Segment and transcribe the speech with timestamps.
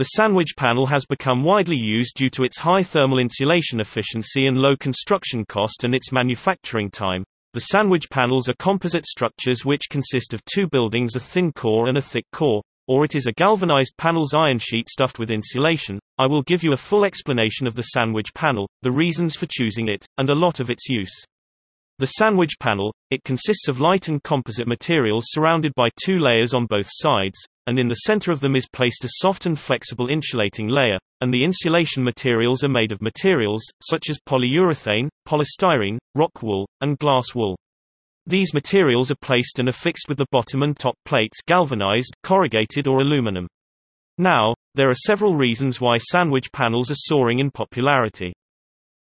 [0.00, 4.56] The sandwich panel has become widely used due to its high thermal insulation efficiency and
[4.56, 7.22] low construction cost and its manufacturing time.
[7.52, 11.98] The sandwich panels are composite structures which consist of two buildings a thin core and
[11.98, 15.98] a thick core, or it is a galvanized panel's iron sheet stuffed with insulation.
[16.16, 19.90] I will give you a full explanation of the sandwich panel, the reasons for choosing
[19.90, 21.12] it, and a lot of its use.
[21.98, 26.64] The sandwich panel, it consists of light and composite materials surrounded by two layers on
[26.64, 30.68] both sides, and in the center of them is placed a soft and flexible insulating
[30.68, 36.68] layer, and the insulation materials are made of materials, such as polyurethane, polystyrene, rock wool,
[36.80, 37.56] and glass wool.
[38.26, 43.00] These materials are placed and affixed with the bottom and top plates galvanized, corrugated or
[43.00, 43.46] aluminum.
[44.18, 48.32] Now, there are several reasons why sandwich panels are soaring in popularity.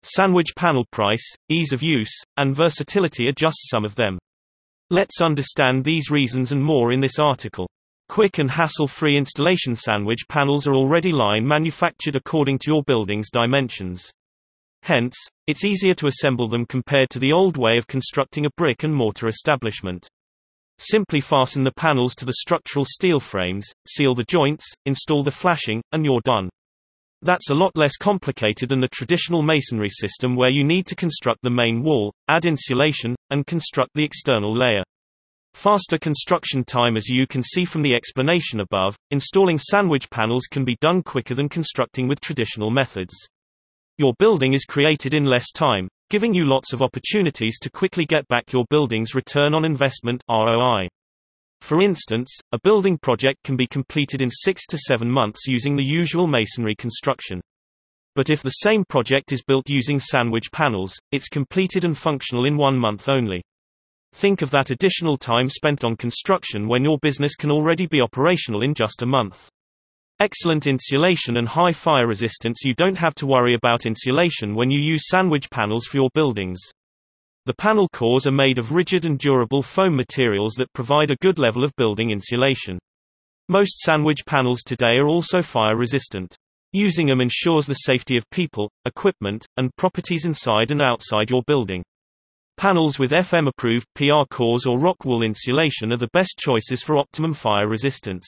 [0.02, 4.19] Sandwich panel price, ease of use, and versatility are just some of them.
[4.91, 7.69] Let's understand these reasons and more in this article.
[8.09, 14.11] Quick and hassle-free installation sandwich panels are already line manufactured according to your building's dimensions.
[14.83, 15.15] Hence,
[15.47, 18.95] it's easier to assemble them compared to the old way of constructing a brick and
[18.95, 20.09] mortar establishment.
[20.78, 25.83] Simply fasten the panels to the structural steel frames, seal the joints, install the flashing,
[25.93, 26.48] and you're done.
[27.20, 31.43] That's a lot less complicated than the traditional masonry system where you need to construct
[31.43, 34.83] the main wall, add insulation, and construct the external layer.
[35.54, 40.64] Faster construction time As you can see from the explanation above, installing sandwich panels can
[40.64, 43.14] be done quicker than constructing with traditional methods.
[43.98, 48.28] Your building is created in less time, giving you lots of opportunities to quickly get
[48.28, 50.88] back your building's return on investment ROI.
[51.60, 55.84] For instance, a building project can be completed in 6 to 7 months using the
[55.84, 57.41] usual masonry construction.
[58.14, 62.56] But if the same project is built using sandwich panels, it's completed and functional in
[62.56, 63.42] one month only.
[64.12, 68.62] Think of that additional time spent on construction when your business can already be operational
[68.62, 69.48] in just a month.
[70.20, 74.81] Excellent insulation and high fire resistance You don't have to worry about insulation when you
[74.81, 76.59] use sandwich panels for your buildings.
[77.47, 81.38] The panel cores are made of rigid and durable foam materials that provide a good
[81.38, 82.78] level of building insulation.
[83.49, 86.37] Most sandwich panels today are also fire resistant.
[86.72, 91.82] Using them ensures the safety of people, equipment, and properties inside and outside your building.
[92.58, 97.32] Panels with FM-approved PIR cores or rock wool insulation are the best choices for optimum
[97.32, 98.26] fire resistance.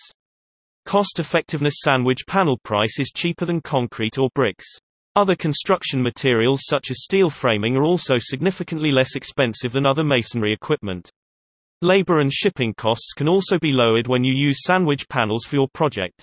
[0.87, 4.65] Cost-effectiveness sandwich panel price is cheaper than concrete or bricks.
[5.17, 10.53] Other construction materials such as steel framing are also significantly less expensive than other masonry
[10.53, 11.11] equipment.
[11.83, 15.69] Labor and shipping costs can also be lowered when you use sandwich panels for your
[15.75, 16.23] project.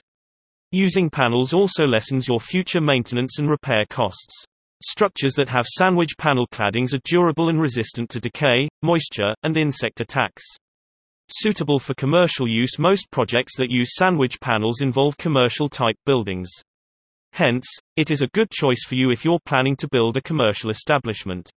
[0.72, 4.46] Using panels also lessens your future maintenance and repair costs.
[4.84, 10.02] Structures that have sandwich panel claddings are durable and resistant to decay, moisture, and insect
[10.02, 10.44] attacks.
[11.30, 16.50] Suitable for commercial use most projects that use sandwich panels involve commercial-type buildings.
[17.34, 20.70] Hence, it is a good choice for you if you're planning to build a commercial
[20.70, 21.50] establishment.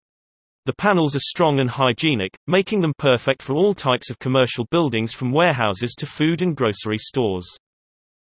[0.64, 5.12] The panels are strong and hygienic, making them perfect for all types of commercial buildings
[5.12, 7.48] from warehouses to food and grocery stores.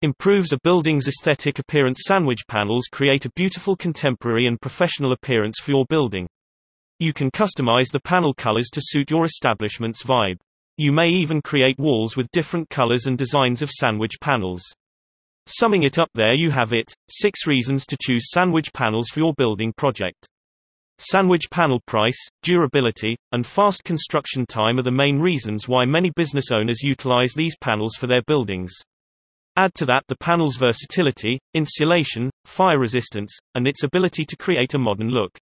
[0.03, 5.72] Improves a building's aesthetic appearance Sandwich panels create a beautiful contemporary and professional appearance for
[5.72, 6.27] your building.
[6.99, 10.38] You can customize the panel colors to suit your establishment's vibe.
[10.78, 14.62] You may even create walls with different colors and designs of sandwich panels.
[15.44, 19.34] Summing it up there you have it, 6 reasons to choose sandwich panels for your
[19.34, 20.27] building project.
[20.97, 26.50] Sandwich panel price, durability, and fast construction time are the main reasons why many business
[26.50, 28.72] owners utilize these panels for their buildings.
[29.56, 34.78] Add to that the panel's versatility, insulation, fire resistance, and its ability to create a
[34.78, 35.38] modern look.